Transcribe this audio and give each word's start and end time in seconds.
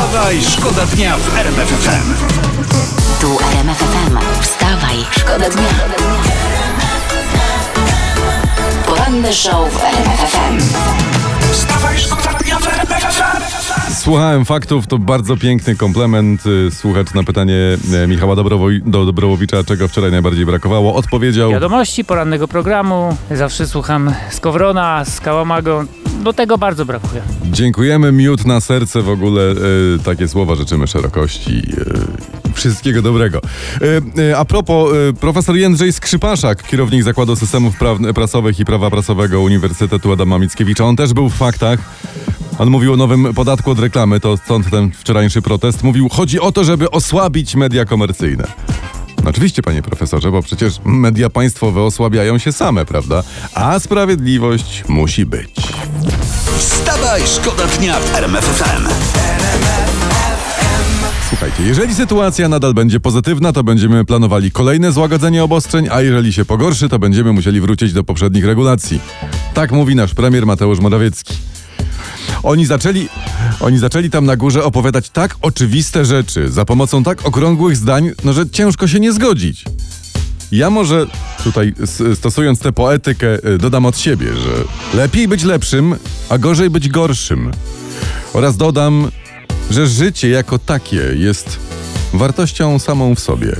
Wstawaj, 0.00 0.40
szkoda 0.42 0.86
dnia 0.86 1.16
w 1.16 1.36
RMF 1.38 1.68
FM. 1.68 2.14
Tu 3.20 3.38
RMF 3.52 3.78
FM. 3.78 4.18
Wstawaj, 4.42 4.96
szkoda 5.10 5.50
dnia. 5.50 5.68
Poranny 8.86 9.32
show 9.32 9.72
w 9.72 9.84
RMF 9.84 10.20
FM. 10.32 10.58
Wstawaj, 11.52 11.98
szkoda 11.98 12.38
dnia 12.38 12.58
w 12.58 12.66
RMF 12.68 13.02
FM. 13.14 13.42
Słuchałem 13.94 14.44
faktów, 14.44 14.86
to 14.86 14.98
bardzo 14.98 15.36
piękny 15.36 15.76
komplement. 15.76 16.46
Y, 16.46 16.70
Słuchacz 16.70 17.14
na 17.14 17.22
pytanie 17.22 17.56
e, 18.04 18.06
Michała 18.06 18.34
Dobrowo- 18.36 18.80
do 18.90 19.04
Dobrowowicza, 19.06 19.64
czego 19.64 19.88
wczoraj 19.88 20.10
najbardziej 20.10 20.46
brakowało, 20.46 20.94
odpowiedział. 20.94 21.50
Wiadomości 21.50 22.04
porannego 22.04 22.48
programu. 22.48 23.16
Zawsze 23.30 23.66
słucham 23.66 24.14
Skowrona, 24.30 25.04
z 25.04 25.20
Kałamagą. 25.20 25.86
Do 26.20 26.32
tego 26.32 26.58
bardzo 26.58 26.84
brakuje. 26.84 27.22
Dziękujemy, 27.44 28.12
miód 28.12 28.46
na 28.46 28.60
serce 28.60 29.02
w 29.02 29.08
ogóle. 29.08 29.42
E, 29.50 29.54
takie 30.04 30.28
słowa 30.28 30.54
życzymy 30.54 30.86
szerokości. 30.86 31.62
E, 32.50 32.52
wszystkiego 32.54 33.02
dobrego. 33.02 33.40
E, 34.30 34.38
a 34.38 34.44
propos, 34.44 34.90
profesor 35.20 35.56
Jędrzej 35.56 35.92
Skrzypaszak, 35.92 36.62
kierownik 36.66 37.02
Zakładu 37.02 37.36
Systemów 37.36 37.78
Praw- 37.78 38.12
Prasowych 38.14 38.60
i 38.60 38.64
Prawa 38.64 38.90
Prasowego 38.90 39.40
Uniwersytetu 39.40 40.12
Adama 40.12 40.38
Mickiewicza, 40.38 40.84
on 40.84 40.96
też 40.96 41.12
był 41.12 41.28
w 41.28 41.34
faktach. 41.34 41.78
On 42.58 42.70
mówił 42.70 42.92
o 42.92 42.96
nowym 42.96 43.34
podatku 43.34 43.70
od 43.70 43.78
reklamy, 43.78 44.20
to 44.20 44.36
stąd 44.36 44.70
ten 44.70 44.90
wczorajszy 44.92 45.42
protest. 45.42 45.82
Mówił, 45.82 46.08
chodzi 46.08 46.40
o 46.40 46.52
to, 46.52 46.64
żeby 46.64 46.90
osłabić 46.90 47.54
media 47.54 47.84
komercyjne. 47.84 48.44
No 49.24 49.30
Oczywiście, 49.30 49.62
panie 49.62 49.82
profesorze, 49.82 50.30
bo 50.30 50.42
przecież 50.42 50.74
media 50.84 51.30
państwowe 51.30 51.82
osłabiają 51.82 52.38
się 52.38 52.52
same, 52.52 52.84
prawda? 52.84 53.22
A 53.54 53.78
sprawiedliwość 53.78 54.84
musi 54.88 55.26
być. 55.26 55.69
Wstawaj, 56.80 57.22
szkoda 57.26 57.66
dnia 57.66 58.00
w 58.00 58.14
RMF 58.14 58.44
FM. 58.44 58.88
Słuchajcie, 61.28 61.62
jeżeli 61.62 61.94
sytuacja 61.94 62.48
nadal 62.48 62.74
będzie 62.74 63.00
pozytywna, 63.00 63.52
to 63.52 63.64
będziemy 63.64 64.04
planowali 64.04 64.50
kolejne 64.50 64.92
złagodzenie 64.92 65.44
obostrzeń, 65.44 65.88
a 65.90 66.02
jeżeli 66.02 66.32
się 66.32 66.44
pogorszy, 66.44 66.88
to 66.88 66.98
będziemy 66.98 67.32
musieli 67.32 67.60
wrócić 67.60 67.92
do 67.92 68.04
poprzednich 68.04 68.44
regulacji. 68.44 69.00
Tak 69.54 69.72
mówi 69.72 69.94
nasz 69.94 70.14
premier 70.14 70.46
Mateusz 70.46 70.80
Morawiecki. 70.80 71.34
Oni 72.42 72.66
zaczęli, 72.66 73.08
oni 73.60 73.78
zaczęli 73.78 74.10
tam 74.10 74.26
na 74.26 74.36
górze 74.36 74.64
opowiadać 74.64 75.10
tak 75.10 75.36
oczywiste 75.42 76.04
rzeczy, 76.04 76.50
za 76.50 76.64
pomocą 76.64 77.02
tak 77.02 77.26
okrągłych 77.26 77.76
zdań, 77.76 78.10
no 78.24 78.32
że 78.32 78.50
ciężko 78.50 78.88
się 78.88 79.00
nie 79.00 79.12
zgodzić. 79.12 79.64
Ja 80.52 80.70
może 80.70 81.06
tutaj 81.44 81.74
stosując 82.14 82.58
tę 82.60 82.72
poetykę 82.72 83.26
y, 83.48 83.58
dodam 83.58 83.86
od 83.86 83.98
siebie, 83.98 84.26
że 84.26 84.50
lepiej 84.98 85.28
być 85.28 85.44
lepszym, 85.44 85.96
a 86.28 86.38
gorzej 86.38 86.70
być 86.70 86.88
gorszym. 86.88 87.50
Oraz 88.32 88.56
dodam, 88.56 89.10
że 89.70 89.86
życie 89.86 90.28
jako 90.28 90.58
takie 90.58 90.96
jest 91.14 91.58
wartością 92.14 92.78
samą 92.78 93.14
w 93.14 93.20
sobie. 93.20 93.56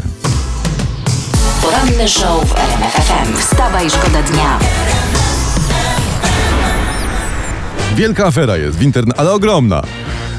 Poranny 1.63 2.09
show 2.09 2.49
w 2.49 2.55
RMF 2.59 2.93
FM. 2.93 3.37
Wstawaj, 3.39 3.91
szkoda 3.91 4.23
dnia. 4.23 4.59
Wielka 7.97 8.27
afera 8.27 8.57
jest 8.57 8.79
w 8.79 8.83
internecie, 8.83 9.21
ale 9.21 9.33
ogromna. 9.33 9.83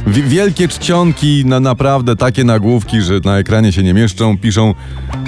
Wi- 0.07 0.23
wielkie 0.23 0.67
czcionki 0.67 1.43
na 1.45 1.59
naprawdę 1.59 2.15
takie 2.15 2.43
nagłówki, 2.43 3.01
że 3.01 3.13
na 3.25 3.37
ekranie 3.37 3.73
się 3.73 3.83
nie 3.83 3.93
mieszczą, 3.93 4.37
piszą 4.37 4.73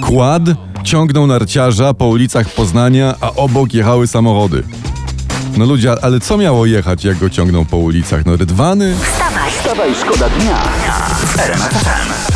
kład 0.02 0.42
ciągnął 0.84 1.28
narciarza 1.28 1.94
po 1.94 2.08
ulicach 2.08 2.50
Poznania, 2.50 3.16
a 3.22 3.31
obok 3.31 3.73
jechały 3.73 4.08
samochody. 4.08 4.64
No 5.58 5.66
ludzie, 5.66 5.95
ale 6.03 6.20
co 6.20 6.38
miało 6.38 6.66
jechać, 6.66 7.06
jak 7.06 7.17
go 7.17 7.30
ciągną 7.30 7.66
po 7.66 7.78
ulicach? 7.78 8.25
No 8.25 8.36
rydwany? 8.36 8.95
Wstawaj, 8.95 9.52
Wstawaj, 9.52 9.95
szkoda 9.95 10.30
dnia 10.30 10.62
w 12.30 12.33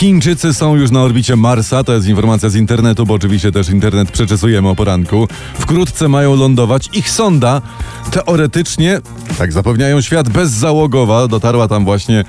Chińczycy 0.00 0.54
są 0.54 0.76
już 0.76 0.90
na 0.90 1.02
orbicie 1.02 1.36
Marsa, 1.36 1.84
to 1.84 1.92
jest 1.92 2.06
informacja 2.08 2.48
z 2.48 2.54
internetu, 2.54 3.06
bo 3.06 3.14
oczywiście 3.14 3.52
też 3.52 3.68
internet 3.68 4.10
przeczesujemy 4.10 4.68
o 4.68 4.74
poranku. 4.74 5.28
Wkrótce 5.58 6.08
mają 6.08 6.36
lądować. 6.36 6.88
Ich 6.92 7.10
sonda 7.10 7.62
teoretycznie, 8.10 9.00
tak 9.38 9.52
zapewniają 9.52 10.00
świat, 10.00 10.28
bezzałogowa 10.28 11.28
dotarła 11.28 11.68
tam 11.68 11.84
właśnie 11.84 12.24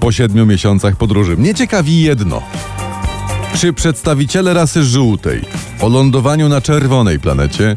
po 0.00 0.12
siedmiu 0.12 0.46
miesiącach 0.46 0.96
podróży. 0.96 1.36
Mnie 1.36 1.54
ciekawi 1.54 2.02
jedno. 2.02 2.42
Czy 3.58 3.72
przedstawiciele 3.72 4.54
rasy 4.54 4.84
żółtej 4.84 5.44
o 5.80 5.88
lądowaniu 5.88 6.48
na 6.48 6.60
czerwonej 6.60 7.20
planecie 7.20 7.76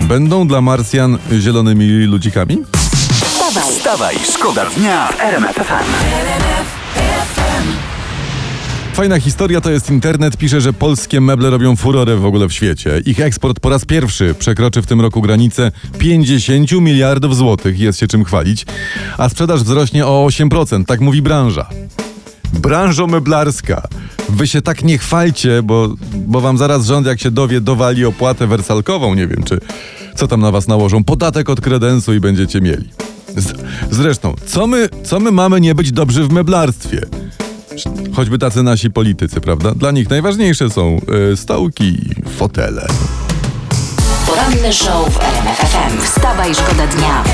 będą 0.00 0.46
dla 0.48 0.60
Marsjan 0.60 1.18
zielonymi 1.32 1.88
ludzikami? 1.88 2.58
wstawaj. 3.22 3.72
Wstawaj, 3.72 4.16
szkoda 4.34 4.64
dnia 4.76 5.06
w 5.06 5.20
RMF. 5.20 6.75
Fajna 8.96 9.20
historia 9.20 9.60
to 9.60 9.70
jest 9.70 9.90
internet. 9.90 10.36
Pisze, 10.36 10.60
że 10.60 10.72
polskie 10.72 11.20
meble 11.20 11.50
robią 11.50 11.76
furorę 11.76 12.16
w 12.16 12.24
ogóle 12.24 12.48
w 12.48 12.52
świecie. 12.52 13.02
Ich 13.06 13.20
eksport 13.20 13.60
po 13.60 13.68
raz 13.68 13.84
pierwszy 13.84 14.34
przekroczy 14.38 14.82
w 14.82 14.86
tym 14.86 15.00
roku 15.00 15.22
granicę 15.22 15.72
50 15.98 16.72
miliardów 16.72 17.36
złotych. 17.36 17.78
Jest 17.78 18.00
się 18.00 18.06
czym 18.06 18.24
chwalić. 18.24 18.66
A 19.18 19.28
sprzedaż 19.28 19.62
wzrośnie 19.62 20.06
o 20.06 20.26
8%. 20.26 20.84
Tak 20.84 21.00
mówi 21.00 21.22
branża. 21.22 21.66
Branżo 22.52 23.06
meblarska. 23.06 23.88
Wy 24.28 24.46
się 24.46 24.62
tak 24.62 24.84
nie 24.84 24.98
chwalcie, 24.98 25.62
bo, 25.62 25.94
bo 26.14 26.40
wam 26.40 26.58
zaraz 26.58 26.86
rząd, 26.86 27.06
jak 27.06 27.20
się 27.20 27.30
dowie, 27.30 27.60
dowali 27.60 28.04
opłatę 28.04 28.46
wersalkową. 28.46 29.14
Nie 29.14 29.26
wiem, 29.26 29.42
czy 29.42 29.58
co 30.14 30.28
tam 30.28 30.40
na 30.40 30.50
was 30.50 30.68
nałożą. 30.68 31.04
Podatek 31.04 31.50
od 31.50 31.60
kredensu 31.60 32.14
i 32.14 32.20
będziecie 32.20 32.60
mieli. 32.60 32.88
Z, 33.36 33.52
zresztą, 33.90 34.34
co 34.46 34.66
my, 34.66 34.88
co 35.04 35.20
my 35.20 35.30
mamy 35.30 35.60
nie 35.60 35.74
być 35.74 35.92
dobrzy 35.92 36.24
w 36.24 36.32
meblarstwie? 36.32 37.00
Choćby 38.16 38.38
tacy 38.38 38.62
nasi 38.62 38.90
politycy, 38.90 39.40
prawda? 39.40 39.74
Dla 39.74 39.90
nich 39.90 40.10
najważniejsze 40.10 40.70
są 40.70 41.00
y, 41.32 41.36
stołki, 41.36 41.98
fotele. 42.38 42.86
Poranny 44.26 44.72
show 44.72 45.14
w 45.14 45.20
RMF 45.20 45.58
FM. 45.58 46.02
Wstawaj, 46.02 46.54
szkoda 46.54 46.86
dnia. 46.86 47.24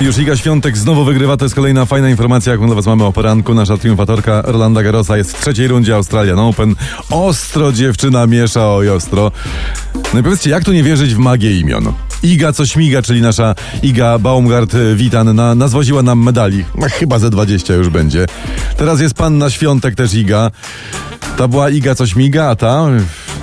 Już 0.00 0.18
Iga 0.18 0.36
Świątek 0.36 0.76
znowu 0.76 1.04
wygrywa, 1.04 1.36
to 1.36 1.44
jest 1.44 1.54
kolejna 1.54 1.86
fajna 1.86 2.10
informacja, 2.10 2.52
jaką 2.52 2.66
dla 2.66 2.74
was 2.74 2.86
mamy 2.86 3.04
o 3.04 3.12
poranku. 3.12 3.54
Nasza 3.54 3.76
triumfatorka 3.76 4.42
Rolanda 4.42 4.82
Garrosa 4.82 5.16
jest 5.16 5.36
w 5.36 5.40
trzeciej 5.40 5.68
rundzie 5.68 5.94
Australian 5.94 6.38
Open. 6.38 6.74
Ostro 7.10 7.72
dziewczyna 7.72 8.26
miesza, 8.26 8.68
oj 8.74 8.90
ostro. 8.90 9.32
No 10.14 10.20
i 10.20 10.22
powiedzcie, 10.22 10.50
jak 10.50 10.64
tu 10.64 10.72
nie 10.72 10.82
wierzyć 10.82 11.14
w 11.14 11.18
magię 11.18 11.60
imion? 11.60 11.92
Iga 12.22 12.52
co 12.52 12.66
śmiga, 12.66 13.02
czyli 13.02 13.20
nasza 13.20 13.54
Iga 13.82 14.18
Baumgart-Witan 14.18 15.34
na, 15.34 15.54
nazwoziła 15.54 16.02
nam 16.02 16.22
medali. 16.22 16.64
No, 16.74 16.86
chyba 16.90 17.18
ze 17.18 17.30
20 17.30 17.74
już 17.74 17.88
będzie. 17.88 18.26
Teraz 18.76 19.00
jest 19.00 19.14
panna 19.14 19.50
Świątek 19.50 19.94
też 19.94 20.14
Iga. 20.14 20.50
Ta 21.36 21.48
była 21.48 21.70
Iga 21.70 21.94
co 21.94 22.06
śmiga, 22.06 22.48
a 22.48 22.56
ta... 22.56 22.86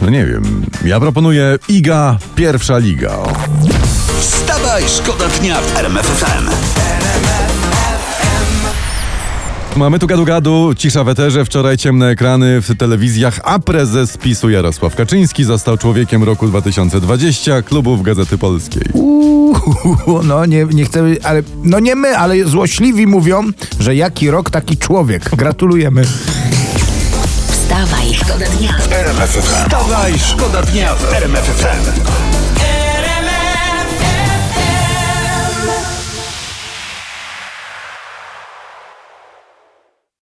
No 0.01 0.09
nie 0.09 0.25
wiem. 0.25 0.65
Ja 0.85 0.99
proponuję 0.99 1.57
Iga 1.69 2.17
pierwsza 2.35 2.77
liga. 2.77 3.17
Wstawaj, 4.31 4.83
szkoda 4.87 5.27
dnia 5.27 5.61
w 5.61 5.77
RMF 5.77 6.05
FM. 6.05 6.49
Mamy 9.75 9.99
tu 9.99 10.07
gadu-gadu, 10.07 10.73
cisza 10.77 11.03
w 11.03 11.09
eterze, 11.09 11.45
wczoraj 11.45 11.77
ciemne 11.77 12.09
ekrany 12.09 12.61
w 12.61 12.77
telewizjach, 12.77 13.39
a 13.43 13.59
prezes 13.59 14.17
PiSu 14.17 14.49
Jarosław 14.49 14.95
Kaczyński 14.95 15.43
został 15.43 15.77
człowiekiem 15.77 16.23
roku 16.23 16.47
2020 16.47 17.61
klubów 17.61 18.03
Gazety 18.03 18.37
Polskiej. 18.37 18.83
Uuu, 18.93 20.23
no 20.23 20.45
nie, 20.45 20.65
nie 20.65 20.85
chcę, 20.85 21.03
ale 21.23 21.43
no 21.63 21.79
nie 21.79 21.95
my, 21.95 22.17
ale 22.17 22.45
złośliwi 22.45 23.07
mówią, 23.07 23.43
że 23.79 23.95
jaki 23.95 24.31
rok, 24.31 24.49
taki 24.49 24.77
człowiek. 24.77 25.29
Gratulujemy. 25.35 26.03
Wstawaj, 27.47 28.13
szkoda 28.13 28.45
dnia. 28.45 28.77
RMF 28.91 29.29
FM. 29.29 29.63
Wstawaj, 29.63 30.13
szkoda 30.19 30.61
dnia 30.61 30.95
w 30.95 31.13
RMF 31.13 31.45
FM. 31.45 32.34